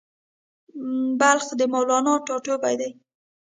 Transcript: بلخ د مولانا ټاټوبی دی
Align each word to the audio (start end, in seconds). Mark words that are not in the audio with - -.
بلخ 1.19 1.45
د 1.59 1.61
مولانا 1.73 2.13
ټاټوبی 2.25 2.75
دی 2.79 2.89